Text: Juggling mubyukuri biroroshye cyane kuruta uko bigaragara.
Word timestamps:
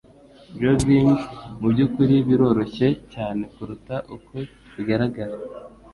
Juggling 0.59 1.09
mubyukuri 1.59 2.15
biroroshye 2.27 2.87
cyane 3.13 3.41
kuruta 3.53 3.95
uko 4.15 4.35
bigaragara. 4.73 5.35